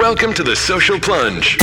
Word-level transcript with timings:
Welcome 0.00 0.32
to 0.32 0.42
the 0.42 0.56
Social 0.56 0.98
Plunge. 0.98 1.58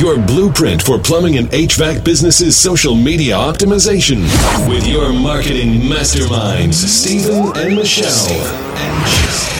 Your 0.00 0.18
blueprint 0.18 0.82
for 0.82 0.98
plumbing 0.98 1.38
and 1.38 1.48
HVAC 1.50 2.04
businesses' 2.04 2.56
social 2.56 2.96
media 2.96 3.36
optimization. 3.36 4.22
With 4.68 4.84
your 4.84 5.12
marketing 5.12 5.82
masterminds, 5.82 6.74
Stephen 6.74 7.56
and 7.56 7.76
Michelle. 7.76 8.10
And 8.10 9.00
Michelle. 9.00 9.55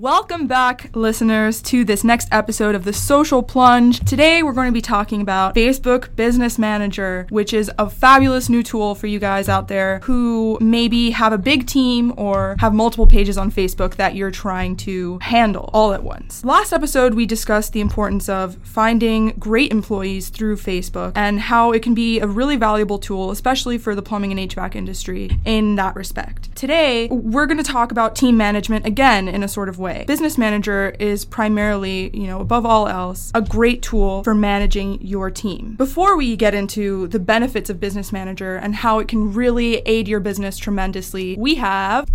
Welcome 0.00 0.48
back, 0.48 0.90
listeners, 0.96 1.62
to 1.62 1.84
this 1.84 2.02
next 2.02 2.26
episode 2.32 2.74
of 2.74 2.82
the 2.82 2.92
Social 2.92 3.44
Plunge. 3.44 4.00
Today, 4.00 4.42
we're 4.42 4.52
going 4.52 4.66
to 4.66 4.72
be 4.72 4.80
talking 4.80 5.20
about 5.20 5.54
Facebook 5.54 6.16
Business 6.16 6.58
Manager, 6.58 7.28
which 7.30 7.54
is 7.54 7.70
a 7.78 7.88
fabulous 7.88 8.48
new 8.48 8.64
tool 8.64 8.96
for 8.96 9.06
you 9.06 9.20
guys 9.20 9.48
out 9.48 9.68
there 9.68 10.00
who 10.00 10.58
maybe 10.60 11.12
have 11.12 11.32
a 11.32 11.38
big 11.38 11.68
team 11.68 12.12
or 12.16 12.56
have 12.58 12.74
multiple 12.74 13.06
pages 13.06 13.38
on 13.38 13.52
Facebook 13.52 13.94
that 13.94 14.16
you're 14.16 14.32
trying 14.32 14.74
to 14.78 15.20
handle 15.20 15.70
all 15.72 15.92
at 15.92 16.02
once. 16.02 16.44
Last 16.44 16.72
episode, 16.72 17.14
we 17.14 17.24
discussed 17.24 17.72
the 17.72 17.80
importance 17.80 18.28
of 18.28 18.56
finding 18.64 19.28
great 19.38 19.70
employees 19.70 20.28
through 20.28 20.56
Facebook 20.56 21.12
and 21.14 21.38
how 21.38 21.70
it 21.70 21.82
can 21.84 21.94
be 21.94 22.18
a 22.18 22.26
really 22.26 22.56
valuable 22.56 22.98
tool, 22.98 23.30
especially 23.30 23.78
for 23.78 23.94
the 23.94 24.02
plumbing 24.02 24.36
and 24.36 24.50
HVAC 24.50 24.74
industry 24.74 25.38
in 25.44 25.76
that 25.76 25.94
respect. 25.94 26.52
Today, 26.56 27.06
we're 27.12 27.46
going 27.46 27.62
to 27.62 27.62
talk 27.62 27.92
about 27.92 28.16
team 28.16 28.36
management 28.36 28.86
again 28.86 29.28
in 29.28 29.44
a 29.44 29.48
sort 29.48 29.68
of 29.68 29.78
way. 29.78 29.83
Business 30.06 30.38
Manager 30.38 30.94
is 30.98 31.24
primarily, 31.24 32.10
you 32.16 32.26
know, 32.26 32.40
above 32.40 32.64
all 32.64 32.88
else, 32.88 33.30
a 33.34 33.42
great 33.42 33.82
tool 33.82 34.22
for 34.24 34.34
managing 34.34 35.00
your 35.00 35.30
team. 35.30 35.74
Before 35.76 36.16
we 36.16 36.36
get 36.36 36.54
into 36.54 37.08
the 37.08 37.18
benefits 37.18 37.70
of 37.70 37.78
Business 37.80 38.12
Manager 38.12 38.56
and 38.56 38.74
how 38.74 38.98
it 38.98 39.08
can 39.08 39.32
really 39.32 39.76
aid 39.86 40.08
your 40.08 40.20
business 40.20 40.58
tremendously, 40.58 41.36
we 41.38 41.56
have 41.56 42.08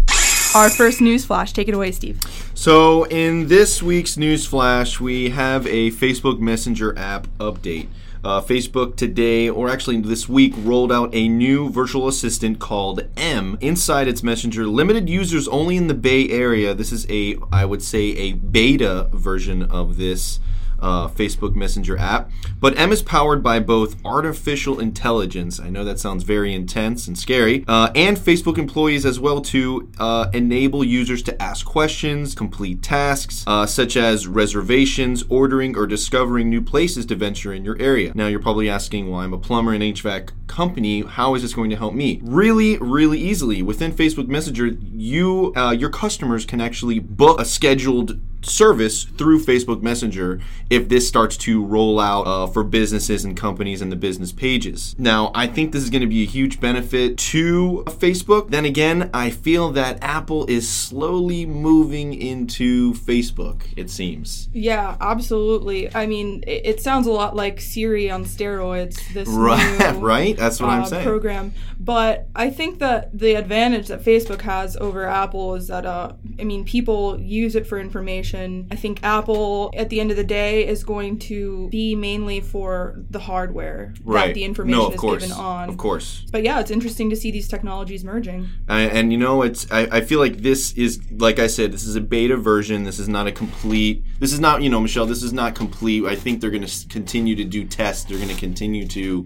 our 0.55 0.69
first 0.69 1.01
news 1.01 1.25
flash. 1.25 1.53
Take 1.53 1.67
it 1.67 1.73
away, 1.73 1.91
Steve. 1.91 2.19
So, 2.53 3.05
in 3.05 3.47
this 3.47 3.83
week's 3.83 4.17
news 4.17 4.45
flash, 4.45 4.99
we 4.99 5.29
have 5.29 5.65
a 5.67 5.91
Facebook 5.91 6.39
Messenger 6.39 6.97
app 6.97 7.27
update. 7.39 7.87
Uh, 8.21 8.41
Facebook 8.41 8.97
today, 8.97 9.49
or 9.49 9.69
actually 9.69 10.01
this 10.01 10.27
week, 10.27 10.53
rolled 10.57 10.91
out 10.91 11.09
a 11.13 11.29
new 11.29 11.69
virtual 11.69 12.07
assistant 12.09 12.59
called 12.59 13.07
M. 13.15 13.57
Inside 13.61 14.09
its 14.09 14.21
Messenger, 14.21 14.67
limited 14.67 15.07
users 15.07 15.47
only 15.47 15.77
in 15.77 15.87
the 15.87 15.93
Bay 15.93 16.29
Area. 16.29 16.73
This 16.73 16.91
is 16.91 17.05
a, 17.09 17.37
I 17.49 17.63
would 17.63 17.81
say, 17.81 18.07
a 18.17 18.33
beta 18.33 19.07
version 19.13 19.63
of 19.63 19.95
this 19.95 20.41
uh, 20.81 21.07
Facebook 21.07 21.55
Messenger 21.55 21.97
app. 21.97 22.31
But 22.59 22.77
M 22.77 22.91
is 22.91 23.01
powered 23.01 23.43
by 23.43 23.59
both 23.59 24.03
artificial 24.05 24.79
intelligence. 24.79 25.59
I 25.59 25.69
know 25.69 25.83
that 25.85 25.99
sounds 25.99 26.23
very 26.23 26.53
intense 26.53 27.07
and 27.07 27.17
scary, 27.17 27.63
uh, 27.67 27.91
and 27.95 28.17
Facebook 28.17 28.57
employees 28.57 29.05
as 29.05 29.19
well 29.19 29.41
to 29.41 29.89
uh, 29.99 30.29
enable 30.33 30.83
users 30.83 31.21
to 31.23 31.41
ask 31.41 31.65
questions, 31.65 32.35
complete 32.35 32.81
tasks 32.81 33.43
uh, 33.47 33.65
such 33.65 33.97
as 33.97 34.27
reservations, 34.27 35.23
ordering, 35.29 35.75
or 35.77 35.87
discovering 35.87 36.49
new 36.49 36.61
places 36.61 37.05
to 37.07 37.15
venture 37.15 37.53
in 37.53 37.63
your 37.63 37.79
area. 37.79 38.11
Now 38.15 38.27
you're 38.27 38.39
probably 38.39 38.69
asking, 38.69 39.09
well, 39.09 39.21
I'm 39.21 39.33
a 39.33 39.37
plumber 39.37 39.73
and 39.73 39.83
HVAC 39.83 40.31
company. 40.47 41.01
How 41.03 41.35
is 41.35 41.41
this 41.41 41.53
going 41.53 41.69
to 41.69 41.75
help 41.75 41.93
me? 41.93 42.19
Really, 42.23 42.77
really 42.77 43.19
easily 43.19 43.61
within 43.61 43.91
Facebook 43.91 44.27
Messenger, 44.27 44.67
you 44.67 45.53
uh, 45.55 45.71
your 45.71 45.89
customers 45.89 46.45
can 46.45 46.61
actually 46.61 46.99
book 46.99 47.39
a 47.39 47.45
scheduled 47.45 48.19
service 48.41 49.03
through 49.03 49.39
Facebook 49.39 49.81
Messenger 49.81 50.41
if 50.69 50.87
this 50.87 51.07
starts 51.07 51.35
to 51.37 51.63
roll 51.63 51.99
out 51.99 52.27
uh, 52.27 52.47
for 52.47 52.63
businesses 52.63 53.25
and 53.25 53.35
companies 53.35 53.81
and 53.81 53.91
the 53.91 53.95
business 53.95 54.31
pages. 54.31 54.95
Now, 54.97 55.31
I 55.33 55.47
think 55.47 55.71
this 55.71 55.83
is 55.83 55.89
going 55.89 56.01
to 56.01 56.07
be 56.07 56.23
a 56.23 56.27
huge 56.27 56.59
benefit 56.59 57.17
to 57.17 57.83
Facebook. 57.87 58.49
Then 58.49 58.65
again, 58.65 59.09
I 59.13 59.29
feel 59.29 59.71
that 59.71 59.97
Apple 60.01 60.45
is 60.45 60.69
slowly 60.69 61.45
moving 61.45 62.13
into 62.13 62.93
Facebook, 62.93 63.63
it 63.75 63.89
seems. 63.89 64.49
Yeah, 64.53 64.95
absolutely. 65.01 65.93
I 65.93 66.05
mean, 66.05 66.43
it, 66.45 66.65
it 66.65 66.81
sounds 66.81 67.07
a 67.07 67.11
lot 67.11 67.35
like 67.35 67.59
Siri 67.59 68.11
on 68.11 68.25
steroids. 68.25 68.99
This 69.13 69.27
Right, 69.27 69.93
new, 69.93 69.99
right? 70.05 70.37
That's 70.37 70.59
what 70.59 70.69
I'm 70.69 70.83
uh, 70.83 70.85
saying. 70.85 71.05
program. 71.05 71.53
But 71.79 72.27
I 72.35 72.49
think 72.49 72.79
that 72.79 73.17
the 73.17 73.35
advantage 73.35 73.87
that 73.87 74.03
Facebook 74.03 74.41
has 74.41 74.75
over 74.77 75.07
Apple 75.07 75.55
is 75.55 75.67
that, 75.67 75.85
uh, 75.85 76.13
I 76.39 76.43
mean, 76.43 76.65
people 76.65 77.19
use 77.19 77.55
it 77.55 77.65
for 77.65 77.79
information. 77.79 78.28
I 78.33 78.75
think 78.75 78.99
Apple, 79.03 79.71
at 79.75 79.89
the 79.89 79.99
end 79.99 80.11
of 80.11 80.17
the 80.17 80.23
day, 80.23 80.67
is 80.67 80.83
going 80.83 81.19
to 81.19 81.67
be 81.69 81.95
mainly 81.95 82.39
for 82.41 82.95
the 83.09 83.19
hardware 83.19 83.93
Right. 84.03 84.27
that 84.27 84.33
the 84.35 84.43
information 84.43 84.79
no, 84.79 84.87
of 84.87 84.93
is 84.93 84.99
course. 84.99 85.23
given 85.23 85.35
on. 85.37 85.69
Of 85.69 85.77
course. 85.77 86.25
But 86.31 86.43
yeah, 86.43 86.59
it's 86.59 86.71
interesting 86.71 87.09
to 87.09 87.15
see 87.15 87.31
these 87.31 87.47
technologies 87.47 88.03
merging. 88.03 88.47
I, 88.67 88.81
and 88.81 89.11
you 89.11 89.17
know, 89.17 89.41
it's 89.41 89.69
I, 89.71 89.81
I 89.91 90.01
feel 90.01 90.19
like 90.19 90.37
this 90.37 90.73
is 90.73 90.99
like 91.11 91.39
I 91.39 91.47
said, 91.47 91.71
this 91.71 91.83
is 91.85 91.95
a 91.95 92.01
beta 92.01 92.37
version. 92.37 92.83
This 92.83 92.99
is 92.99 93.07
not 93.09 93.27
a 93.27 93.31
complete. 93.31 94.03
This 94.19 94.33
is 94.33 94.39
not 94.39 94.61
you 94.61 94.69
know, 94.69 94.79
Michelle. 94.79 95.05
This 95.05 95.23
is 95.23 95.33
not 95.33 95.55
complete. 95.55 96.05
I 96.05 96.15
think 96.15 96.41
they're 96.41 96.51
going 96.51 96.65
to 96.65 96.87
continue 96.87 97.35
to 97.35 97.43
do 97.43 97.63
tests. 97.65 98.03
They're 98.05 98.17
going 98.17 98.29
to 98.29 98.35
continue 98.39 98.87
to 98.87 99.25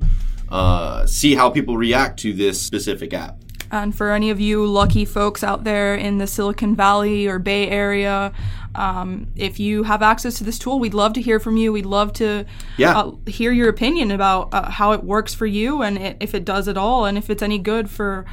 uh, 0.49 1.05
see 1.07 1.35
how 1.35 1.49
people 1.49 1.77
react 1.77 2.19
to 2.19 2.33
this 2.33 2.61
specific 2.61 3.13
app. 3.13 3.37
And 3.71 3.95
for 3.95 4.11
any 4.11 4.29
of 4.29 4.39
you 4.39 4.67
lucky 4.67 5.03
folks 5.03 5.43
out 5.43 5.63
there 5.63 5.95
in 5.95 6.19
the 6.19 6.27
Silicon 6.27 6.75
Valley 6.75 7.25
or 7.25 7.39
Bay 7.39 7.67
Area, 7.69 8.31
um, 8.75 9.27
if 9.35 9.59
you 9.59 9.83
have 9.83 10.01
access 10.01 10.35
to 10.39 10.43
this 10.43 10.57
tool, 10.59 10.79
we'd 10.79 10.93
love 10.93 11.13
to 11.13 11.21
hear 11.21 11.39
from 11.39 11.57
you. 11.57 11.71
We'd 11.71 11.85
love 11.85 12.13
to 12.13 12.45
Yeah. 12.77 12.97
uh, 12.97 13.11
hear 13.27 13.51
your 13.51 13.69
opinion 13.69 14.11
about 14.11 14.53
uh, 14.53 14.69
how 14.69 14.91
it 14.93 15.03
works 15.03 15.33
for 15.33 15.45
you 15.45 15.81
and 15.81 15.97
i 15.99 16.15
if 16.19 16.33
it 16.33 16.45
does 16.45 16.67
at 16.67 16.77
all, 16.77 17.05
and 17.05 17.17
if 17.17 17.29
it's 17.29 17.41
any 17.43 17.59
good 17.59 17.89
for 17.89 18.25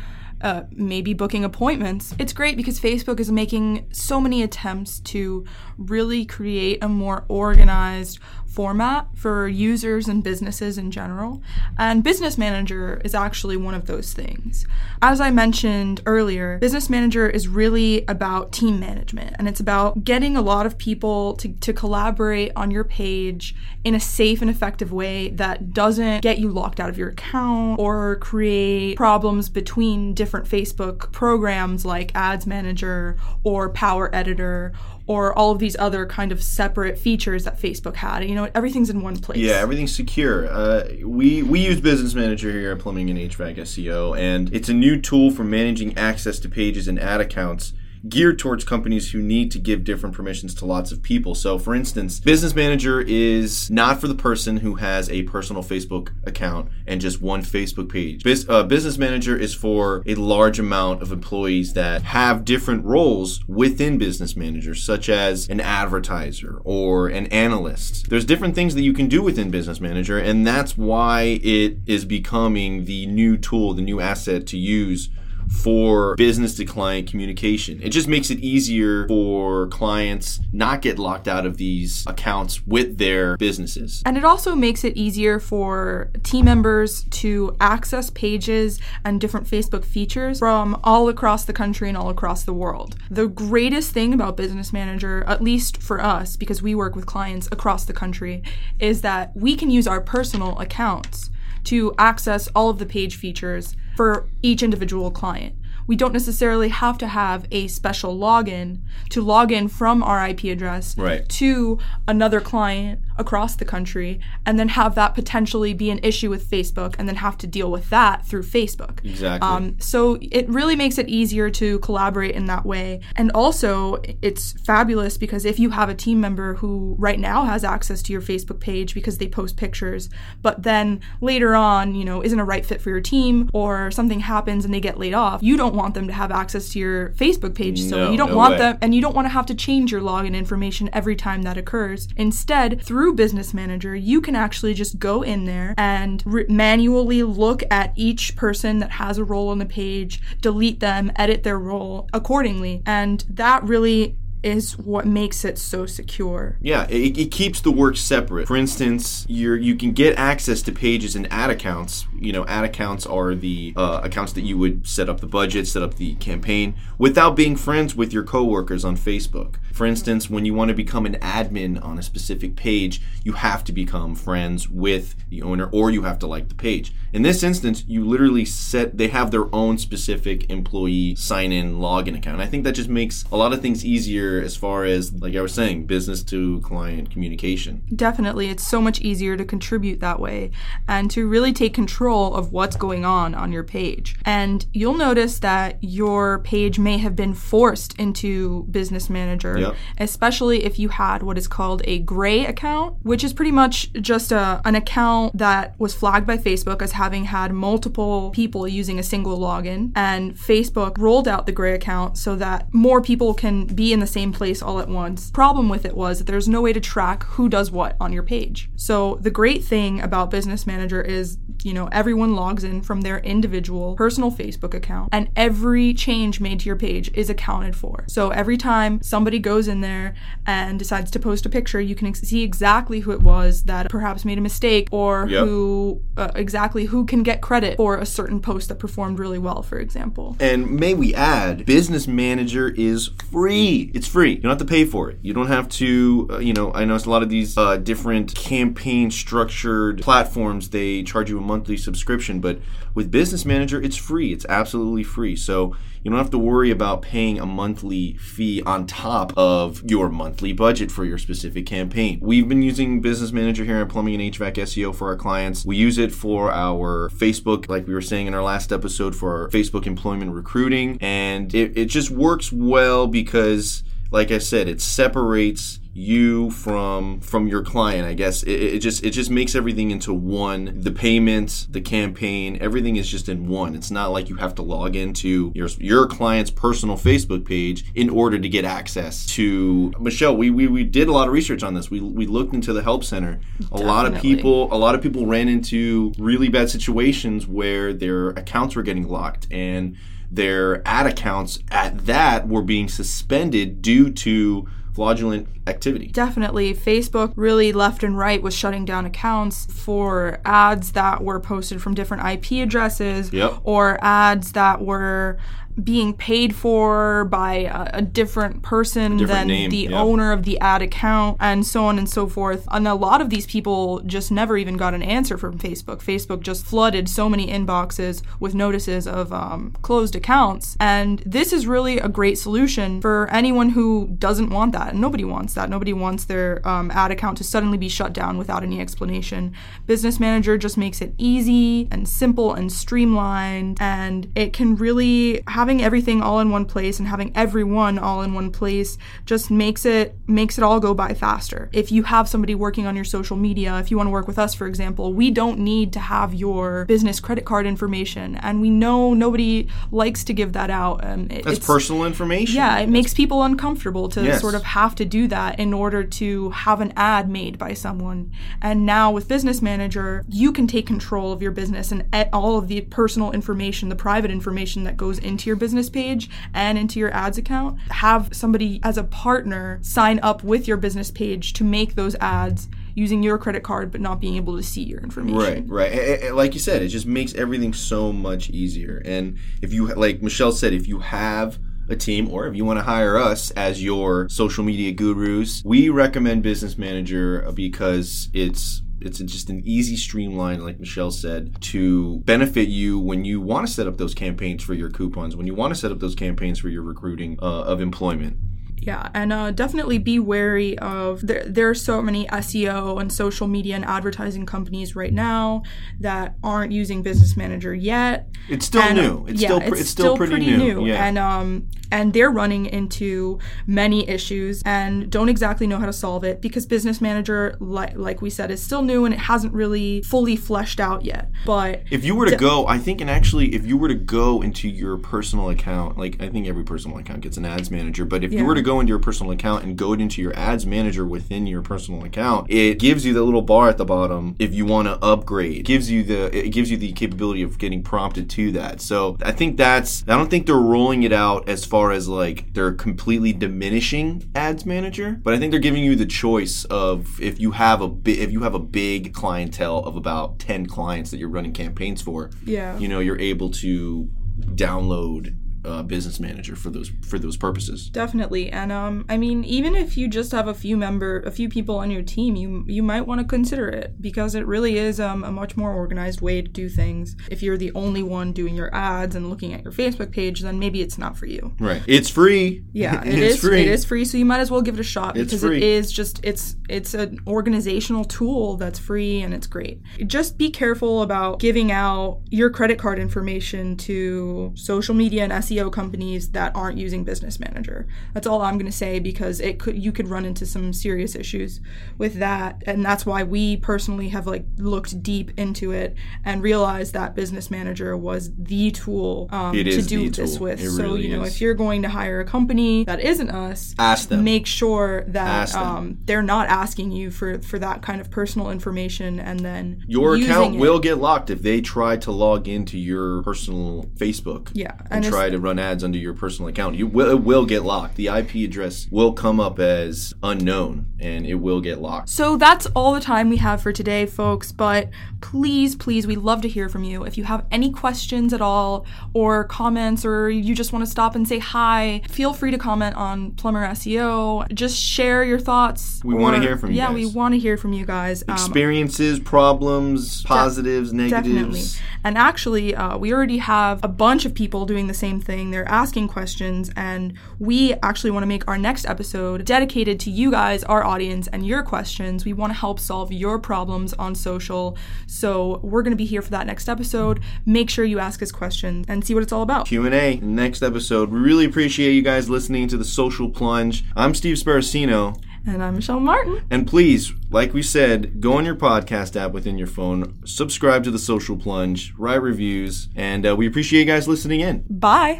uh, 0.42 0.62
maybe 0.72 1.12
booking 1.12 1.44
appointments. 1.44 2.14
It's 2.18 2.32
great 2.32 2.56
because 2.56 2.80
Facebook 2.80 3.20
is 3.20 3.30
making 3.30 3.86
so 3.92 4.18
many 4.20 4.42
attempts 4.42 4.98
to 5.00 5.44
really 5.76 6.24
create 6.24 6.82
a 6.82 6.88
more 6.88 7.24
organized 7.28 8.18
format 8.50 9.06
for 9.14 9.46
users 9.46 10.08
and 10.08 10.24
businesses 10.24 10.76
in 10.76 10.90
general. 10.90 11.40
And 11.78 12.02
Business 12.02 12.36
Manager 12.36 13.00
is 13.04 13.14
actually 13.14 13.56
one 13.56 13.74
of 13.74 13.86
those 13.86 14.12
things. 14.12 14.66
As 15.00 15.20
I 15.20 15.30
mentioned 15.30 16.02
earlier, 16.04 16.58
Business 16.58 16.90
Manager 16.90 17.28
is 17.28 17.46
really 17.46 18.04
about 18.08 18.52
team 18.52 18.80
management 18.80 19.36
and 19.38 19.48
it's 19.48 19.60
about 19.60 20.04
getting 20.04 20.36
a 20.36 20.42
lot 20.42 20.66
of 20.66 20.76
people 20.76 21.34
to, 21.34 21.48
to 21.48 21.72
collaborate 21.72 22.50
on 22.56 22.70
your 22.70 22.84
page 22.84 23.54
in 23.84 23.94
a 23.94 24.00
safe 24.00 24.42
and 24.42 24.50
effective 24.50 24.92
way 24.92 25.28
that 25.30 25.72
doesn't 25.72 26.20
get 26.20 26.38
you 26.38 26.50
locked 26.50 26.80
out 26.80 26.90
of 26.90 26.98
your 26.98 27.10
account 27.10 27.78
or 27.78 28.16
create 28.16 28.96
problems 28.96 29.48
between 29.48 30.12
different 30.12 30.46
Facebook 30.46 31.12
programs 31.12 31.84
like 31.84 32.14
Ads 32.14 32.46
Manager 32.46 33.16
or 33.44 33.70
Power 33.70 34.14
Editor 34.14 34.72
or 35.06 35.36
all 35.36 35.50
of 35.50 35.58
these 35.58 35.76
other 35.78 36.06
kind 36.06 36.32
of 36.32 36.42
separate 36.42 36.98
features 36.98 37.44
that 37.44 37.58
Facebook 37.60 37.96
had. 37.96 38.24
You 38.24 38.34
know, 38.34 38.48
everything's 38.54 38.90
in 38.90 39.02
one 39.02 39.16
place. 39.16 39.38
Yeah, 39.38 39.54
everything's 39.54 39.94
secure. 39.94 40.46
Uh, 40.46 40.88
we 41.04 41.42
we 41.42 41.60
use 41.60 41.80
Business 41.80 42.14
Manager 42.14 42.50
here 42.50 42.72
at 42.72 42.78
Plumbing 42.78 43.10
and 43.10 43.18
HVAC 43.18 43.56
SEO, 43.58 44.18
and 44.18 44.52
it's 44.54 44.68
a 44.68 44.74
new 44.74 45.00
tool 45.00 45.30
for 45.30 45.44
managing 45.44 45.96
access 45.96 46.38
to 46.40 46.48
pages 46.48 46.88
and 46.88 46.98
ad 46.98 47.20
accounts 47.20 47.72
geared 48.08 48.38
towards 48.38 48.64
companies 48.64 49.10
who 49.10 49.20
need 49.20 49.50
to 49.52 49.58
give 49.58 49.84
different 49.84 50.14
permissions 50.14 50.54
to 50.54 50.64
lots 50.64 50.92
of 50.92 51.02
people. 51.02 51.34
So, 51.34 51.58
for 51.58 51.74
instance, 51.74 52.20
Business 52.20 52.54
Manager 52.54 53.00
is 53.00 53.70
not 53.70 54.00
for 54.00 54.08
the 54.08 54.14
person 54.14 54.58
who 54.58 54.76
has 54.76 55.10
a 55.10 55.22
personal 55.24 55.62
Facebook 55.62 56.10
account 56.24 56.70
and 56.86 57.00
just 57.00 57.20
one 57.20 57.42
Facebook 57.42 57.90
page. 57.90 58.24
Uh, 58.48 58.62
Business 58.64 58.98
Manager 58.98 59.36
is 59.36 59.54
for 59.54 60.02
a 60.06 60.14
large 60.14 60.58
amount 60.58 61.02
of 61.02 61.12
employees 61.12 61.74
that 61.74 62.02
have 62.02 62.44
different 62.44 62.84
roles 62.84 63.46
within 63.46 63.98
Business 63.98 64.36
Manager, 64.36 64.74
such 64.74 65.08
as 65.08 65.48
an 65.48 65.60
advertiser 65.60 66.60
or 66.64 67.08
an 67.08 67.26
analyst. 67.26 68.08
There's 68.08 68.24
different 68.24 68.54
things 68.54 68.74
that 68.74 68.82
you 68.82 68.92
can 68.92 69.08
do 69.08 69.22
within 69.22 69.50
Business 69.50 69.80
Manager, 69.80 70.18
and 70.18 70.46
that's 70.46 70.76
why 70.76 71.40
it 71.42 71.78
is 71.86 72.04
becoming 72.04 72.84
the 72.84 73.06
new 73.06 73.36
tool, 73.36 73.74
the 73.74 73.82
new 73.82 74.00
asset 74.00 74.46
to 74.48 74.56
use 74.56 75.10
for 75.50 76.14
business 76.16 76.54
to 76.56 76.64
client 76.64 77.08
communication. 77.08 77.80
It 77.82 77.90
just 77.90 78.08
makes 78.08 78.30
it 78.30 78.38
easier 78.38 79.06
for 79.08 79.66
clients 79.68 80.40
not 80.52 80.80
get 80.80 80.98
locked 80.98 81.28
out 81.28 81.44
of 81.44 81.56
these 81.56 82.04
accounts 82.06 82.66
with 82.66 82.98
their 82.98 83.36
businesses. 83.36 84.02
And 84.06 84.16
it 84.16 84.24
also 84.24 84.54
makes 84.54 84.84
it 84.84 84.96
easier 84.96 85.38
for 85.38 86.10
team 86.22 86.46
members 86.46 87.04
to 87.04 87.56
access 87.60 88.10
pages 88.10 88.80
and 89.04 89.20
different 89.20 89.46
Facebook 89.46 89.84
features 89.84 90.38
from 90.38 90.80
all 90.84 91.08
across 91.08 91.44
the 91.44 91.52
country 91.52 91.88
and 91.88 91.96
all 91.96 92.08
across 92.08 92.44
the 92.44 92.54
world. 92.54 92.96
The 93.10 93.28
greatest 93.28 93.92
thing 93.92 94.14
about 94.14 94.36
Business 94.36 94.72
Manager, 94.72 95.24
at 95.26 95.42
least 95.42 95.82
for 95.82 96.00
us, 96.00 96.36
because 96.36 96.62
we 96.62 96.74
work 96.74 96.94
with 96.94 97.06
clients 97.06 97.48
across 97.52 97.84
the 97.84 97.92
country, 97.92 98.42
is 98.78 99.02
that 99.02 99.36
we 99.36 99.56
can 99.56 99.70
use 99.70 99.86
our 99.86 100.00
personal 100.00 100.58
accounts 100.58 101.30
to 101.64 101.94
access 101.98 102.48
all 102.48 102.70
of 102.70 102.78
the 102.78 102.86
page 102.86 103.16
features 103.16 103.76
for 103.96 104.28
each 104.42 104.62
individual 104.62 105.10
client. 105.10 105.54
We 105.86 105.96
don't 105.96 106.12
necessarily 106.12 106.68
have 106.68 106.98
to 106.98 107.08
have 107.08 107.46
a 107.50 107.66
special 107.66 108.16
login 108.16 108.78
to 109.08 109.20
log 109.22 109.50
in 109.50 109.66
from 109.68 110.02
our 110.04 110.24
IP 110.28 110.44
address 110.44 110.96
Right. 110.96 111.28
to 111.30 111.78
another 112.06 112.40
client 112.40 113.00
across 113.20 113.54
the 113.56 113.64
country 113.64 114.18
and 114.46 114.58
then 114.58 114.68
have 114.70 114.94
that 114.96 115.14
potentially 115.14 115.74
be 115.74 115.90
an 115.90 116.00
issue 116.02 116.30
with 116.30 116.50
Facebook 116.50 116.94
and 116.98 117.06
then 117.08 117.16
have 117.16 117.36
to 117.38 117.46
deal 117.46 117.70
with 117.70 117.88
that 117.90 118.26
through 118.26 118.42
Facebook. 118.42 119.04
Exactly. 119.04 119.46
Um, 119.48 119.76
so 119.78 120.18
it 120.20 120.48
really 120.48 120.74
makes 120.74 120.98
it 120.98 121.08
easier 121.08 121.50
to 121.50 121.78
collaborate 121.80 122.34
in 122.34 122.46
that 122.46 122.64
way. 122.66 123.00
And 123.16 123.30
also, 123.32 124.00
it's 124.22 124.52
fabulous 124.64 125.18
because 125.18 125.44
if 125.44 125.58
you 125.58 125.70
have 125.70 125.88
a 125.88 125.94
team 125.94 126.20
member 126.20 126.54
who 126.54 126.96
right 126.98 127.18
now 127.20 127.44
has 127.44 127.62
access 127.64 128.02
to 128.02 128.12
your 128.12 128.22
Facebook 128.22 128.60
page 128.60 128.94
because 128.94 129.18
they 129.18 129.28
post 129.28 129.56
pictures, 129.56 130.08
but 130.42 130.62
then 130.62 131.00
later 131.20 131.54
on, 131.54 131.94
you 131.94 132.04
know, 132.04 132.22
isn't 132.24 132.40
a 132.40 132.44
right 132.44 132.64
fit 132.64 132.80
for 132.80 132.90
your 132.90 133.00
team 133.00 133.50
or 133.52 133.90
something 133.90 134.20
happens 134.20 134.64
and 134.64 134.72
they 134.72 134.80
get 134.80 134.98
laid 134.98 135.14
off, 135.14 135.42
you 135.42 135.56
don't 135.56 135.74
want 135.74 135.94
them 135.94 136.06
to 136.06 136.12
have 136.12 136.30
access 136.30 136.70
to 136.70 136.78
your 136.78 137.10
Facebook 137.10 137.54
page. 137.54 137.80
So 137.82 137.96
No, 138.06 138.10
you 138.10 138.16
don't 138.16 138.30
no 138.30 138.36
want 138.36 138.52
way. 138.52 138.58
them, 138.58 138.78
and 138.80 138.94
you 138.94 139.02
don't 139.02 139.14
want 139.14 139.26
to 139.26 139.30
have 139.30 139.46
to 139.46 139.54
change 139.54 139.92
your 139.92 140.00
login 140.00 140.34
information 140.34 140.88
every 140.92 141.16
time 141.16 141.42
that 141.42 141.56
occurs. 141.58 142.08
Instead, 142.16 142.80
through 142.82 143.09
Business 143.12 143.52
Manager, 143.54 143.94
you 143.94 144.20
can 144.20 144.36
actually 144.36 144.74
just 144.74 144.98
go 144.98 145.22
in 145.22 145.44
there 145.44 145.74
and 145.76 146.22
re- 146.26 146.46
manually 146.48 147.22
look 147.22 147.62
at 147.70 147.92
each 147.96 148.36
person 148.36 148.78
that 148.78 148.92
has 148.92 149.18
a 149.18 149.24
role 149.24 149.48
on 149.48 149.58
the 149.58 149.66
page, 149.66 150.20
delete 150.40 150.80
them, 150.80 151.12
edit 151.16 151.42
their 151.42 151.58
role 151.58 152.08
accordingly. 152.12 152.82
And 152.86 153.24
that 153.28 153.62
really 153.64 154.16
is 154.42 154.78
what 154.78 155.06
makes 155.06 155.44
it 155.44 155.58
so 155.58 155.86
secure. 155.86 156.56
Yeah, 156.60 156.86
it, 156.88 157.18
it 157.18 157.30
keeps 157.30 157.60
the 157.60 157.70
work 157.70 157.96
separate. 157.96 158.46
For 158.46 158.56
instance, 158.56 159.26
you're 159.28 159.56
you 159.56 159.76
can 159.76 159.92
get 159.92 160.18
access 160.18 160.62
to 160.62 160.72
pages 160.72 161.16
and 161.16 161.30
ad 161.32 161.50
accounts. 161.50 162.06
You 162.18 162.32
know, 162.32 162.46
ad 162.46 162.64
accounts 162.64 163.06
are 163.06 163.34
the 163.34 163.72
uh, 163.76 164.00
accounts 164.02 164.32
that 164.34 164.42
you 164.42 164.56
would 164.58 164.86
set 164.86 165.08
up 165.08 165.20
the 165.20 165.26
budget, 165.26 165.66
set 165.66 165.82
up 165.82 165.94
the 165.94 166.14
campaign, 166.16 166.74
without 166.98 167.36
being 167.36 167.56
friends 167.56 167.94
with 167.94 168.12
your 168.12 168.22
coworkers 168.22 168.84
on 168.84 168.96
Facebook. 168.96 169.56
For 169.72 169.86
instance, 169.86 170.28
when 170.28 170.44
you 170.44 170.54
want 170.54 170.68
to 170.68 170.74
become 170.74 171.06
an 171.06 171.14
admin 171.16 171.82
on 171.82 171.98
a 171.98 172.02
specific 172.02 172.56
page, 172.56 173.00
you 173.24 173.32
have 173.32 173.64
to 173.64 173.72
become 173.72 174.14
friends 174.14 174.68
with 174.68 175.14
the 175.28 175.42
owner, 175.42 175.68
or 175.72 175.90
you 175.90 176.02
have 176.02 176.18
to 176.20 176.26
like 176.26 176.48
the 176.48 176.54
page. 176.54 176.92
In 177.12 177.22
this 177.22 177.42
instance, 177.42 177.84
you 177.88 178.04
literally 178.04 178.44
set 178.44 178.96
they 178.96 179.08
have 179.08 179.30
their 179.30 179.52
own 179.54 179.78
specific 179.78 180.50
employee 180.50 181.14
sign 181.16 181.52
in 181.52 181.76
login 181.76 182.16
account. 182.16 182.40
I 182.40 182.46
think 182.46 182.64
that 182.64 182.72
just 182.72 182.88
makes 182.88 183.24
a 183.32 183.36
lot 183.36 183.52
of 183.52 183.60
things 183.60 183.84
easier 183.84 184.29
as 184.38 184.56
far 184.56 184.84
as 184.84 185.12
like 185.12 185.34
I 185.34 185.40
was 185.40 185.52
saying, 185.54 185.86
business 185.86 186.22
to 186.24 186.60
client 186.60 187.10
communication. 187.10 187.82
Definitely, 187.94 188.48
it's 188.50 188.66
so 188.66 188.80
much 188.80 189.00
easier 189.00 189.36
to 189.36 189.44
contribute 189.44 190.00
that 190.00 190.20
way 190.20 190.50
and 190.86 191.10
to 191.10 191.26
really 191.28 191.52
take 191.52 191.74
control 191.74 192.34
of 192.34 192.52
what's 192.52 192.76
going 192.76 193.04
on 193.04 193.34
on 193.34 193.50
your 193.52 193.64
page. 193.64 194.16
And 194.24 194.64
you'll 194.72 194.94
notice 194.96 195.38
that 195.40 195.78
your 195.80 196.38
page 196.40 196.78
may 196.78 196.98
have 196.98 197.16
been 197.16 197.34
forced 197.34 197.98
into 197.98 198.64
Business 198.70 199.08
Manager, 199.10 199.58
Yep. 199.58 199.74
especially 199.98 200.64
if 200.64 200.78
you 200.78 200.88
had 200.90 201.22
what 201.22 201.38
is 201.38 201.48
called 201.48 201.82
a 201.84 201.98
gray 202.00 202.44
account, 202.46 202.96
which 203.02 203.24
is 203.24 203.32
pretty 203.32 203.50
much 203.52 203.92
just 203.94 204.32
a, 204.32 204.60
an 204.64 204.74
account 204.74 205.36
that 205.38 205.74
was 205.78 205.94
flagged 205.94 206.26
by 206.26 206.36
Facebook 206.36 206.82
as 206.82 206.92
having 206.92 207.24
had 207.24 207.52
multiple 207.52 208.30
people 208.30 208.66
using 208.68 208.98
a 208.98 209.02
single 209.02 209.38
login. 209.38 209.92
And 209.94 210.34
Facebook 210.34 210.98
rolled 210.98 211.26
out 211.28 211.46
the 211.46 211.52
gray 211.52 211.74
account 211.74 212.18
so 212.18 212.36
that 212.36 212.72
more 212.72 213.00
people 213.00 213.34
can 213.34 213.66
be 213.66 213.92
in 213.92 214.00
the 214.00 214.06
same 214.20 214.32
place 214.32 214.60
all 214.60 214.80
at 214.80 214.88
once. 214.88 215.30
Problem 215.30 215.68
with 215.70 215.84
it 215.86 215.96
was 215.96 216.18
that 216.18 216.24
there's 216.24 216.48
no 216.48 216.60
way 216.60 216.72
to 216.74 216.80
track 216.80 217.22
who 217.24 217.48
does 217.48 217.70
what 217.70 217.96
on 218.00 218.12
your 218.12 218.22
page. 218.22 218.68
So 218.76 219.18
the 219.22 219.30
great 219.30 219.64
thing 219.64 220.00
about 220.00 220.30
Business 220.30 220.66
Manager 220.66 221.00
is, 221.00 221.38
you 221.62 221.72
know, 221.72 221.88
everyone 221.90 222.34
logs 222.34 222.62
in 222.64 222.82
from 222.82 223.00
their 223.00 223.18
individual 223.20 223.94
personal 223.94 224.30
Facebook 224.30 224.74
account 224.74 225.08
and 225.12 225.28
every 225.36 225.94
change 225.94 226.38
made 226.40 226.60
to 226.60 226.66
your 226.66 226.76
page 226.76 227.10
is 227.14 227.30
accounted 227.30 227.74
for. 227.74 228.04
So 228.08 228.28
every 228.30 228.58
time 228.58 229.00
somebody 229.02 229.38
goes 229.38 229.68
in 229.68 229.80
there 229.80 230.14
and 230.46 230.78
decides 230.78 231.10
to 231.12 231.18
post 231.18 231.46
a 231.46 231.48
picture, 231.48 231.80
you 231.80 231.94
can 231.94 232.12
see 232.14 232.42
exactly 232.42 233.00
who 233.00 233.12
it 233.12 233.22
was 233.22 233.62
that 233.64 233.88
perhaps 233.88 234.24
made 234.24 234.36
a 234.38 234.42
mistake 234.42 234.88
or 234.90 235.26
Yep. 235.30 235.44
who 235.46 236.02
uh, 236.16 236.30
exactly 236.34 236.84
who 236.86 237.04
can 237.06 237.22
get 237.22 237.40
credit 237.40 237.76
for 237.76 237.96
a 237.98 238.06
certain 238.06 238.40
post 238.40 238.68
that 238.68 238.78
performed 238.78 239.18
really 239.18 239.38
well, 239.38 239.62
for 239.62 239.78
example. 239.78 240.36
And 240.40 240.78
may 240.78 240.92
we 240.94 241.14
add, 241.14 241.64
Business 241.64 242.06
Manager 242.06 242.68
is 242.68 243.10
free. 243.30 243.90
It's 243.94 244.08
free. 244.10 244.32
You 244.32 244.40
don't 244.40 244.50
have 244.50 244.58
to 244.58 244.64
pay 244.64 244.84
for 244.84 245.10
it. 245.10 245.18
You 245.22 245.32
don't 245.32 245.46
have 245.46 245.68
to, 245.70 246.28
uh, 246.30 246.38
you 246.38 246.52
know, 246.52 246.72
I 246.74 246.84
know 246.84 246.94
it's 246.94 247.06
a 247.06 247.10
lot 247.10 247.22
of 247.22 247.28
these 247.28 247.56
uh, 247.56 247.76
different 247.76 248.34
campaign 248.34 249.10
structured 249.10 250.02
platforms, 250.02 250.70
they 250.70 251.02
charge 251.02 251.30
you 251.30 251.38
a 251.38 251.40
monthly 251.40 251.76
subscription, 251.76 252.40
but 252.40 252.58
with 252.94 253.10
Business 253.10 253.44
Manager, 253.44 253.80
it's 253.80 253.96
free. 253.96 254.32
It's 254.32 254.44
absolutely 254.48 255.04
free. 255.04 255.36
So 255.36 255.76
you 256.02 256.10
don't 256.10 256.18
have 256.18 256.30
to 256.30 256.38
worry 256.38 256.70
about 256.70 257.02
paying 257.02 257.38
a 257.38 257.46
monthly 257.46 258.14
fee 258.14 258.62
on 258.62 258.86
top 258.86 259.32
of 259.36 259.82
your 259.88 260.08
monthly 260.08 260.52
budget 260.52 260.90
for 260.90 261.04
your 261.04 261.18
specific 261.18 261.66
campaign. 261.66 262.18
We've 262.22 262.48
been 262.48 262.62
using 262.62 263.00
Business 263.00 263.32
Manager 263.32 263.64
here 263.64 263.76
at 263.76 263.88
Plumbing 263.90 264.20
and 264.20 264.34
HVAC 264.34 264.54
SEO 264.54 264.94
for 264.94 265.08
our 265.08 265.16
clients. 265.16 265.64
We 265.64 265.76
use 265.76 265.98
it 265.98 266.12
for 266.12 266.50
our 266.50 267.10
Facebook, 267.10 267.68
like 267.68 267.86
we 267.86 267.94
were 267.94 268.00
saying 268.00 268.26
in 268.26 268.34
our 268.34 268.42
last 268.42 268.72
episode, 268.72 269.14
for 269.14 269.42
our 269.42 269.48
Facebook 269.50 269.86
employment 269.86 270.32
recruiting. 270.32 270.96
And 271.00 271.54
it, 271.54 271.76
it 271.76 271.86
just 271.86 272.10
works 272.10 272.50
well 272.50 273.06
because, 273.06 273.82
like 274.10 274.30
I 274.30 274.38
said, 274.38 274.68
it 274.68 274.80
separates 274.80 275.79
you 275.92 276.50
from 276.50 277.20
from 277.20 277.48
your 277.48 277.62
client 277.62 278.06
i 278.06 278.14
guess. 278.14 278.42
It, 278.44 278.52
it 278.52 278.78
just 278.78 279.04
it 279.04 279.10
just 279.10 279.30
makes 279.30 279.54
everything 279.54 279.90
into 279.90 280.12
one. 280.14 280.72
The 280.80 280.92
payments 280.92 281.66
the 281.66 281.80
campaign 281.80 282.58
everything 282.60 282.96
is 282.96 283.08
just 283.08 283.28
in 283.28 283.48
one. 283.48 283.74
It's 283.74 283.90
not 283.90 284.12
like 284.12 284.28
you 284.28 284.36
have 284.36 284.54
to 284.56 284.62
log 284.62 284.94
into 284.94 285.52
your 285.54 285.68
your 285.78 286.06
client's 286.06 286.50
personal 286.50 286.96
facebook 286.96 287.44
page 287.44 287.90
in 287.94 288.08
order 288.08 288.38
to 288.38 288.48
get 288.48 288.64
access 288.64 289.26
to 289.26 289.92
michelle 289.98 290.36
we 290.36 290.50
we, 290.50 290.66
we 290.66 290.84
did 290.84 291.08
a 291.08 291.12
lot 291.12 291.26
of 291.26 291.34
research 291.34 291.62
on 291.62 291.74
this. 291.74 291.90
We 291.90 292.00
we 292.00 292.26
looked 292.26 292.54
into 292.54 292.72
the 292.72 292.82
help 292.82 293.04
center. 293.04 293.40
A 293.72 293.78
lot 293.78 294.06
of 294.06 294.20
people 294.20 294.72
a 294.72 294.76
lot 294.76 294.94
of 294.94 295.02
people 295.02 295.26
ran 295.26 295.48
into 295.48 296.12
really 296.18 296.48
bad 296.48 296.70
situations 296.70 297.46
where 297.46 297.92
their 297.92 298.28
accounts 298.30 298.76
were 298.76 298.82
getting 298.82 299.08
locked 299.08 299.48
and 299.50 299.96
their 300.30 300.86
ad 300.86 301.06
accounts 301.06 301.58
at 301.70 302.06
that 302.06 302.46
were 302.46 302.62
being 302.62 302.88
suspended 302.88 303.82
due 303.82 304.10
to 304.10 304.68
fraudulent 304.94 305.48
activity. 305.66 306.06
Definitely, 306.08 306.74
Facebook 306.74 307.32
really 307.36 307.72
left 307.72 308.02
and 308.02 308.16
right 308.18 308.42
was 308.42 308.54
shutting 308.54 308.84
down 308.84 309.06
accounts 309.06 309.66
for 309.66 310.40
ads 310.44 310.92
that 310.92 311.22
were 311.22 311.40
posted 311.40 311.80
from 311.82 311.94
different 311.94 312.24
IP 312.24 312.62
addresses 312.62 313.32
Yep. 313.32 313.60
or 313.64 313.98
ads 314.02 314.52
that 314.52 314.80
were 314.82 315.38
being 315.84 316.14
paid 316.14 316.54
for 316.54 317.24
by 317.26 317.54
a, 317.54 317.98
a 317.98 318.02
different 318.02 318.62
person 318.62 319.16
different 319.16 319.40
than 319.40 319.46
name, 319.48 319.70
the 319.70 319.88
owner 319.94 320.32
of 320.32 320.44
the 320.44 320.58
ad 320.60 320.82
account 320.82 321.36
and 321.40 321.66
so 321.66 321.84
on 321.84 321.98
and 321.98 322.08
so 322.08 322.26
forth. 322.26 322.66
And 322.70 322.86
a 322.86 322.94
lot 322.94 323.20
of 323.20 323.30
these 323.30 323.46
people 323.46 324.00
just 324.00 324.30
never 324.30 324.56
even 324.56 324.76
got 324.76 324.94
an 324.94 325.02
answer 325.02 325.38
from 325.38 325.58
Facebook. 325.58 326.02
Facebook 326.02 326.40
just 326.40 326.64
flooded 326.64 327.08
so 327.08 327.28
many 327.28 327.46
inboxes 327.48 328.22
with 328.38 328.54
notices 328.54 329.06
of 329.06 329.32
um, 329.32 329.76
closed 329.82 330.14
accounts. 330.14 330.76
And 330.80 331.22
this 331.26 331.52
is 331.52 331.66
really 331.66 331.98
a 331.98 332.08
great 332.08 332.38
solution 332.38 333.00
for 333.00 333.28
anyone 333.30 333.70
who 333.70 334.08
doesn't 334.18 334.50
want 334.50 334.72
that. 334.72 334.92
And 334.92 335.00
nobody 335.00 335.24
wants 335.24 335.54
that. 335.54 335.70
Nobody 335.70 335.92
wants 335.92 336.24
their 336.24 336.66
um, 336.66 336.90
ad 336.90 337.10
account 337.10 337.38
to 337.38 337.44
suddenly 337.44 337.78
be 337.78 337.88
shut 337.88 338.12
down 338.12 338.38
without 338.38 338.62
any 338.62 338.80
explanation. 338.80 339.54
Business 339.86 340.20
Manager 340.20 340.58
just 340.58 340.76
makes 340.76 341.00
it 341.00 341.14
easy 341.18 341.88
and 341.90 342.08
simple 342.08 342.54
and 342.54 342.70
streamlined. 342.70 343.78
And 343.80 344.30
it 344.34 344.52
can 344.52 344.76
really, 344.76 345.42
having 345.70 345.84
everything 345.84 346.20
all 346.20 346.40
in 346.40 346.50
one 346.50 346.64
place 346.64 346.98
and 346.98 347.06
having 347.06 347.30
everyone 347.36 347.96
all 347.96 348.22
in 348.22 348.34
one 348.34 348.50
place 348.50 348.98
just 349.24 349.52
makes 349.52 349.86
it 349.86 350.16
makes 350.26 350.58
it 350.58 350.64
all 350.64 350.80
go 350.80 350.92
by 350.94 351.14
faster. 351.14 351.70
If 351.72 351.92
you 351.92 352.02
have 352.02 352.28
somebody 352.28 352.56
working 352.56 352.86
on 352.88 352.96
your 352.96 353.04
social 353.04 353.36
media, 353.36 353.78
if 353.78 353.88
you 353.88 353.96
want 353.96 354.08
to 354.08 354.10
work 354.10 354.26
with 354.26 354.36
us 354.38 354.52
for 354.52 354.66
example, 354.66 355.12
we 355.14 355.30
don't 355.30 355.60
need 355.60 355.92
to 355.92 356.00
have 356.00 356.34
your 356.34 356.86
business 356.86 357.20
credit 357.20 357.44
card 357.44 357.66
information 357.66 358.34
and 358.38 358.60
we 358.60 358.68
know 358.68 359.14
nobody 359.14 359.68
likes 359.92 360.24
to 360.24 360.32
give 360.34 360.54
that 360.54 360.70
out. 360.70 361.04
Um, 361.04 361.26
it- 361.30 361.44
That's 361.44 361.58
it's- 361.58 361.66
personal 361.66 362.04
information. 362.04 362.56
yeah, 362.56 362.78
it 362.78 362.88
makes 362.88 363.14
people 363.14 363.44
uncomfortable 363.44 364.08
to 364.08 364.24
Yes. 364.24 364.40
sort 364.40 364.56
of 364.56 364.64
have 364.64 364.96
to 364.96 365.04
do 365.04 365.28
that 365.28 365.60
in 365.60 365.72
order 365.72 366.02
to 366.02 366.50
have 366.50 366.80
an 366.80 366.92
ad 366.96 367.30
made 367.30 367.58
by 367.58 367.74
someone. 367.74 368.32
And 368.60 368.84
now 368.84 369.12
with 369.12 369.28
Business 369.28 369.62
Manager, 369.62 370.24
you 370.28 370.50
can 370.50 370.66
take 370.66 370.86
control 370.86 371.30
of 371.32 371.40
your 371.40 371.52
business 371.52 371.92
and 371.92 372.02
all 372.32 372.58
of 372.58 372.66
the 372.66 372.80
personal 372.80 373.30
information, 373.30 373.88
the 373.88 373.94
private 373.94 374.32
information 374.32 374.82
that 374.84 374.96
goes 374.96 375.18
into 375.18 375.49
your 375.50 375.56
business 375.56 375.90
page 375.90 376.30
and 376.54 376.78
into 376.78 377.00
your 377.00 377.12
ads 377.12 377.36
account. 377.36 377.78
Have 377.90 378.28
somebody 378.32 378.78
as 378.84 378.96
a 378.96 379.02
partner 379.04 379.80
sign 379.82 380.20
up 380.22 380.44
with 380.44 380.68
your 380.68 380.76
business 380.76 381.10
page 381.10 381.52
to 381.54 381.64
make 381.64 381.96
those 381.96 382.14
ads 382.20 382.68
using 382.94 383.22
your 383.22 383.36
credit 383.38 383.62
card 383.62 383.90
but 383.90 384.00
not 384.00 384.20
being 384.20 384.36
able 384.36 384.56
to 384.56 384.62
see 384.62 384.82
your 384.82 385.00
information. 385.00 385.38
Right, 385.38 385.64
right. 385.68 385.92
A- 385.92 386.28
a- 386.28 386.34
Like 386.34 386.54
you 386.54 386.60
said, 386.60 386.82
it 386.82 386.88
just 386.88 387.06
makes 387.06 387.34
everything 387.34 387.72
so 387.72 388.12
much 388.12 388.48
easier. 388.50 389.02
And 389.04 389.38
if 389.60 389.72
you, 389.72 389.86
like 389.94 390.22
Michelle 390.22 390.52
said, 390.52 390.72
if 390.72 390.86
you 390.86 391.00
have 391.00 391.58
a 391.88 391.96
team 391.96 392.30
or 392.30 392.46
if 392.46 392.54
you 392.54 392.64
want 392.64 392.78
to 392.78 392.84
hire 392.84 393.18
us 393.18 393.50
as 393.52 393.82
your 393.82 394.28
social 394.28 394.62
media 394.62 394.92
gurus, 394.92 395.62
we 395.64 395.88
recommend 395.88 396.42
Business 396.44 396.78
Manager 396.78 397.50
because 397.54 398.28
it's 398.32 398.82
it's 399.00 399.18
just 399.18 399.50
an 399.50 399.62
easy 399.64 399.96
streamline 399.96 400.62
like 400.64 400.78
michelle 400.78 401.10
said 401.10 401.60
to 401.60 402.18
benefit 402.20 402.68
you 402.68 402.98
when 402.98 403.24
you 403.24 403.40
want 403.40 403.66
to 403.66 403.72
set 403.72 403.86
up 403.86 403.96
those 403.96 404.14
campaigns 404.14 404.62
for 404.62 404.74
your 404.74 404.90
coupons 404.90 405.36
when 405.36 405.46
you 405.46 405.54
want 405.54 405.72
to 405.74 405.78
set 405.78 405.90
up 405.90 405.98
those 405.98 406.14
campaigns 406.14 406.58
for 406.58 406.68
your 406.68 406.82
recruiting 406.82 407.38
uh, 407.42 407.62
of 407.62 407.80
employment 407.80 408.36
Yeah, 408.80 409.08
and 409.14 409.32
uh, 409.32 409.50
definitely 409.50 409.98
be 409.98 410.18
wary 410.18 410.78
of 410.78 411.26
there. 411.26 411.44
There 411.44 411.68
are 411.68 411.74
so 411.74 412.00
many 412.00 412.26
SEO 412.28 413.00
and 413.00 413.12
social 413.12 413.46
media 413.46 413.76
and 413.76 413.84
advertising 413.84 414.46
companies 414.46 414.96
right 414.96 415.12
now 415.12 415.62
that 416.00 416.36
aren't 416.42 416.72
using 416.72 417.02
Business 417.02 417.36
Manager 417.36 417.74
yet. 417.74 418.28
It's 418.48 418.66
still 418.66 418.82
And, 418.82 418.96
new. 418.96 419.26
It's 419.26 419.40
yeah, 419.40 419.48
still 419.48 419.60
pr- 419.60 419.74
it's 419.76 419.90
still 419.90 420.16
pretty 420.16 420.56
new. 420.56 420.86
Yeah. 420.86 421.04
and 421.06 421.18
um, 421.18 421.68
and 421.92 422.12
they're 422.12 422.30
running 422.30 422.66
into 422.66 423.38
many 423.66 424.08
issues 424.08 424.62
and 424.64 425.10
don't 425.10 425.28
exactly 425.28 425.66
know 425.66 425.78
how 425.78 425.86
to 425.86 425.92
solve 425.92 426.24
it 426.24 426.40
because 426.40 426.64
Business 426.66 427.00
Manager, 427.00 427.56
like 427.60 427.96
like 427.96 428.22
we 428.22 428.30
said, 428.30 428.50
is 428.50 428.62
still 428.62 428.82
new 428.82 429.04
and 429.04 429.12
it 429.12 429.20
hasn't 429.20 429.52
really 429.52 430.02
fully 430.02 430.36
fleshed 430.36 430.80
out 430.80 431.04
yet. 431.04 431.30
But 431.44 431.82
If 431.90 432.04
you 432.04 432.14
were 432.14 432.26
to 432.26 432.36
go, 432.36 432.66
I 432.66 432.78
think, 432.78 433.00
and 433.00 433.10
actually, 433.10 433.54
if 433.54 433.66
you 433.66 433.76
were 433.76 433.88
to 433.88 433.94
go 433.94 434.40
into 434.42 434.68
your 434.68 434.96
personal 434.96 435.50
account, 435.50 435.98
like 435.98 436.20
I 436.22 436.28
think 436.28 436.46
every 436.46 436.64
personal 436.64 436.96
account 436.98 437.20
gets 437.20 437.36
an 437.36 437.44
ads 437.44 437.70
manager, 437.70 438.04
but 438.04 438.24
if 438.24 438.32
you 438.32 438.44
were 438.44 438.54
to 438.54 438.62
go 438.62 438.69
into 438.78 438.90
your 438.90 439.00
personal 439.00 439.32
account 439.32 439.64
and 439.64 439.76
go 439.76 439.94
into 439.94 440.22
your 440.22 440.36
ads 440.38 440.64
manager 440.66 441.04
within 441.04 441.46
your 441.48 441.62
personal 441.62 442.04
account, 442.04 442.50
it 442.50 442.78
gives 442.78 443.04
you 443.04 443.12
the 443.12 443.22
little 443.22 443.42
bar 443.42 443.68
at 443.68 443.78
the 443.78 443.84
bottom 443.84 444.36
if 444.38 444.54
you 444.54 444.64
want 444.66 444.86
to 444.86 445.02
upgrade. 445.04 445.56
It 445.56 445.62
gives 445.64 445.90
you 445.90 446.04
the 446.04 446.26
it 446.46 446.50
gives 446.50 446.70
you 446.70 446.76
the 446.76 446.92
capability 446.92 447.42
of 447.42 447.58
getting 447.58 447.82
prompted 447.82 448.30
to 448.30 448.52
that. 448.52 448.80
So 448.80 449.16
I 449.22 449.32
think 449.32 449.56
that's 449.56 450.04
I 450.06 450.16
don't 450.16 450.30
think 450.30 450.46
they're 450.46 450.54
rolling 450.56 451.02
it 451.02 451.12
out 451.12 451.48
as 451.48 451.64
far 451.64 451.90
as 451.90 452.06
like 452.08 452.52
they're 452.54 452.72
completely 452.74 453.32
diminishing 453.32 454.30
ads 454.34 454.66
manager, 454.66 455.18
but 455.22 455.32
I 455.34 455.38
think 455.38 455.50
they're 455.50 455.58
giving 455.60 455.82
you 455.82 455.96
the 455.96 456.06
choice 456.06 456.64
of 456.66 457.20
if 457.20 457.40
you 457.40 457.52
have 457.52 457.80
a 457.80 457.88
bi- 457.88 458.10
if 458.12 458.30
you 458.30 458.42
have 458.42 458.54
a 458.54 458.58
big 458.60 459.14
clientele 459.14 459.78
of 459.78 459.96
about 459.96 460.38
10 460.38 460.66
clients 460.66 461.10
that 461.10 461.16
you're 461.16 461.28
running 461.30 461.52
campaigns 461.52 462.02
for, 462.02 462.30
Yeah. 462.44 462.76
you 462.78 462.86
know, 462.88 463.00
you're 463.00 463.18
able 463.18 463.50
to 463.50 464.08
download 464.54 465.34
uh, 465.64 465.82
business 465.82 466.18
manager 466.20 466.56
for 466.56 466.70
those 466.70 466.90
for 467.06 467.18
those 467.18 467.36
purposes. 467.36 467.88
Definitely, 467.90 468.50
and 468.50 468.72
um, 468.72 469.04
I 469.08 469.16
mean, 469.16 469.44
even 469.44 469.74
if 469.74 469.96
you 469.96 470.08
just 470.08 470.32
have 470.32 470.48
a 470.48 470.54
few 470.54 470.76
member, 470.76 471.20
a 471.20 471.30
few 471.30 471.48
people 471.48 471.78
on 471.78 471.90
your 471.90 472.02
team, 472.02 472.36
you 472.36 472.64
you 472.66 472.82
might 472.82 473.02
want 473.02 473.20
to 473.20 473.26
consider 473.26 473.68
it 473.68 474.00
because 474.00 474.34
it 474.34 474.46
really 474.46 474.78
is 474.78 475.00
um, 475.00 475.24
a 475.24 475.32
much 475.32 475.56
more 475.56 475.72
organized 475.72 476.20
way 476.20 476.42
to 476.42 476.48
do 476.48 476.68
things. 476.68 477.16
If 477.30 477.42
you're 477.42 477.56
the 477.58 477.72
only 477.74 478.02
one 478.02 478.32
doing 478.32 478.54
your 478.54 478.74
ads 478.74 479.14
and 479.14 479.28
looking 479.28 479.52
at 479.52 479.62
your 479.62 479.72
Facebook 479.72 480.12
page, 480.12 480.40
then 480.40 480.58
maybe 480.58 480.80
it's 480.80 480.98
not 480.98 481.16
for 481.16 481.26
you. 481.26 481.54
Right. 481.60 481.82
It's 481.86 482.08
free. 482.08 482.64
Yeah, 482.72 483.02
it 483.04 483.18
it's 483.18 483.34
is. 483.36 483.40
free. 483.40 483.60
It 483.62 483.68
is 483.68 483.84
free, 483.84 484.04
so 484.04 484.16
you 484.18 484.24
might 484.24 484.40
as 484.40 484.50
well 484.50 484.62
give 484.62 484.74
it 484.74 484.80
a 484.80 484.84
shot 484.84 485.16
It's 485.16 485.30
because 485.30 485.42
free. 485.42 485.58
it 485.58 485.62
is 485.62 485.92
just 485.92 486.20
it's 486.24 486.56
it's 486.68 486.94
an 486.94 487.18
organizational 487.26 488.04
tool 488.04 488.56
that's 488.56 488.78
free 488.78 489.20
and 489.22 489.34
it's 489.34 489.46
great. 489.46 489.80
Just 490.06 490.38
be 490.38 490.50
careful 490.50 491.02
about 491.02 491.38
giving 491.40 491.70
out 491.72 492.20
your 492.30 492.50
credit 492.50 492.78
card 492.78 492.98
information 492.98 493.76
to 493.76 494.52
social 494.54 494.94
media 494.94 495.24
and 495.24 495.32
SEO 495.32 495.49
companies 495.70 496.30
that 496.30 496.54
aren't 496.54 496.78
using 496.78 497.02
Business 497.04 497.40
Manager. 497.40 497.86
That's 498.14 498.26
all 498.26 498.40
I'm 498.42 498.54
going 498.58 498.70
to 498.70 498.76
say 498.76 499.00
because 499.00 499.40
it 499.40 499.58
could 499.58 499.76
you 499.76 499.90
could 499.92 500.08
run 500.08 500.24
into 500.24 500.46
some 500.46 500.72
serious 500.72 501.14
issues 501.16 501.60
with 501.98 502.14
that, 502.14 502.62
and 502.66 502.84
that's 502.84 503.04
why 503.04 503.22
we 503.24 503.56
personally 503.56 504.08
have 504.10 504.26
like 504.26 504.44
looked 504.58 505.02
deep 505.02 505.32
into 505.36 505.72
it 505.72 505.96
and 506.24 506.42
realized 506.42 506.92
that 506.94 507.14
Business 507.14 507.50
Manager 507.50 507.96
was 507.96 508.30
the 508.36 508.70
tool 508.70 509.28
um, 509.32 509.54
to 509.54 509.82
do 509.82 510.08
this 510.10 510.36
tool. 510.36 510.44
with. 510.44 510.60
It 510.60 510.70
so 510.70 510.82
really 510.82 511.06
you 511.06 511.16
know, 511.16 511.24
is. 511.24 511.34
if 511.34 511.40
you're 511.40 511.54
going 511.54 511.82
to 511.82 511.88
hire 511.88 512.20
a 512.20 512.24
company 512.24 512.84
that 512.84 513.00
isn't 513.00 513.30
us, 513.30 513.74
Ask 513.78 514.08
them. 514.08 514.22
make 514.24 514.46
sure 514.46 515.04
that 515.08 515.54
um, 515.54 515.98
they're 516.04 516.22
not 516.22 516.48
asking 516.48 516.92
you 516.92 517.10
for 517.10 517.40
for 517.42 517.58
that 517.58 517.82
kind 517.82 518.00
of 518.00 518.10
personal 518.10 518.50
information 518.50 519.18
and 519.18 519.40
then 519.40 519.82
Your 519.86 520.14
account 520.16 520.54
it. 520.56 520.58
will 520.58 520.78
get 520.78 520.98
locked 520.98 521.30
if 521.30 521.42
they 521.42 521.60
try 521.60 521.96
to 521.98 522.12
log 522.12 522.46
into 522.48 522.78
your 522.78 523.22
personal 523.22 523.84
Facebook. 523.96 524.50
Yeah, 524.52 524.72
And, 524.90 525.04
and 525.04 525.12
try 525.12 525.30
to 525.30 525.38
run 525.40 525.58
ads 525.58 525.82
under 525.82 525.98
your 525.98 526.14
personal 526.14 526.48
account. 526.48 526.76
You 526.76 526.86
will 526.86 527.10
it 527.10 527.22
will 527.22 527.46
get 527.46 527.62
locked. 527.64 527.96
The 527.96 528.08
IP 528.08 528.34
address 528.36 528.86
will 528.90 529.12
come 529.12 529.40
up 529.40 529.58
as 529.58 530.14
unknown 530.22 530.86
and 531.00 531.26
it 531.26 531.34
will 531.36 531.60
get 531.60 531.80
locked. 531.80 532.08
So 532.10 532.36
that's 532.36 532.66
all 532.76 532.92
the 532.94 533.00
time 533.00 533.30
we 533.30 533.38
have 533.38 533.62
for 533.62 533.72
today, 533.72 534.06
folks. 534.06 534.52
But 534.52 534.90
please, 535.20 535.74
please, 535.74 536.06
we'd 536.06 536.18
love 536.18 536.42
to 536.42 536.48
hear 536.48 536.68
from 536.68 536.84
you. 536.84 537.04
If 537.04 537.16
you 537.16 537.24
have 537.24 537.46
any 537.50 537.70
questions 537.72 538.32
at 538.32 538.40
all, 538.42 538.86
or 539.14 539.44
comments, 539.44 540.04
or 540.04 540.28
you 540.30 540.54
just 540.54 540.72
want 540.72 540.84
to 540.84 540.90
stop 540.90 541.14
and 541.14 541.26
say 541.26 541.38
hi, 541.38 542.02
feel 542.08 542.32
free 542.34 542.50
to 542.50 542.58
comment 542.58 542.96
on 542.96 543.32
Plumber 543.32 543.66
SEO. 543.68 544.52
Just 544.52 544.78
share 544.78 545.24
your 545.24 545.38
thoughts. 545.38 546.00
We 546.04 546.14
wanna 546.14 546.40
hear 546.40 546.56
from 546.58 546.70
you 546.70 546.76
Yeah, 546.76 546.86
guys. 546.88 546.94
we 546.94 547.06
want 547.06 547.34
to 547.34 547.38
hear 547.38 547.56
from 547.56 547.72
you 547.72 547.86
guys. 547.86 548.22
Um, 548.28 548.34
Experiences, 548.34 549.20
problems, 549.20 550.22
positives, 550.24 550.92
negatives. 550.92 551.28
Definitely. 551.28 551.62
And 552.04 552.16
actually, 552.18 552.74
uh, 552.74 552.96
we 552.98 553.12
already 553.12 553.38
have 553.38 553.80
a 553.82 553.88
bunch 553.88 554.24
of 554.24 554.34
people 554.34 554.66
doing 554.66 554.86
the 554.86 554.94
same 554.94 555.20
thing. 555.20 555.29
They're 555.30 555.68
asking 555.68 556.08
questions, 556.08 556.72
and 556.74 557.14
we 557.38 557.74
actually 557.84 558.10
want 558.10 558.24
to 558.24 558.26
make 558.26 558.48
our 558.48 558.58
next 558.58 558.84
episode 558.84 559.44
dedicated 559.44 560.00
to 560.00 560.10
you 560.10 560.32
guys, 560.32 560.64
our 560.64 560.84
audience, 560.84 561.28
and 561.28 561.46
your 561.46 561.62
questions. 561.62 562.24
We 562.24 562.32
want 562.32 562.52
to 562.52 562.58
help 562.58 562.80
solve 562.80 563.12
your 563.12 563.38
problems 563.38 563.92
on 563.94 564.16
social. 564.16 564.76
So 565.06 565.60
we're 565.62 565.82
going 565.82 565.92
to 565.92 565.96
be 565.96 566.04
here 566.04 566.20
for 566.20 566.30
that 566.30 566.48
next 566.48 566.68
episode. 566.68 567.20
Make 567.46 567.70
sure 567.70 567.84
you 567.84 568.00
ask 568.00 568.20
us 568.22 568.32
questions 568.32 568.86
and 568.88 569.04
see 569.04 569.14
what 569.14 569.22
it's 569.22 569.32
all 569.32 569.42
about. 569.42 569.68
Q&A 569.68 570.16
next 570.16 570.64
episode. 570.64 571.10
We 571.10 571.20
really 571.20 571.44
appreciate 571.44 571.92
you 571.92 572.02
guys 572.02 572.28
listening 572.28 572.66
to 572.66 572.76
the 572.76 572.84
Social 572.84 573.30
Plunge. 573.30 573.84
I'm 573.94 574.16
Steve 574.16 574.36
Sparacino. 574.36 575.16
And 575.46 575.62
I'm 575.62 575.76
Michelle 575.76 576.00
Martin. 576.00 576.44
And 576.50 576.66
please, 576.66 577.12
like 577.30 577.54
we 577.54 577.62
said, 577.62 578.20
go 578.20 578.34
on 578.34 578.44
your 578.44 578.56
podcast 578.56 579.16
app 579.16 579.32
within 579.32 579.56
your 579.56 579.66
phone, 579.66 580.20
subscribe 580.26 580.84
to 580.84 580.90
the 580.90 580.98
Social 580.98 581.36
Plunge, 581.36 581.94
write 581.96 582.20
reviews, 582.20 582.88
and 582.94 583.26
uh, 583.26 583.34
we 583.34 583.46
appreciate 583.46 583.80
you 583.80 583.86
guys 583.86 584.06
listening 584.06 584.40
in. 584.40 584.64
Bye. 584.68 585.18